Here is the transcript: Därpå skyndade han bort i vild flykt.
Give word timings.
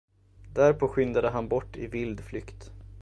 Därpå 0.53 0.87
skyndade 0.87 1.29
han 1.29 1.47
bort 1.47 1.77
i 1.77 1.87
vild 1.87 2.19
flykt. 2.23 2.71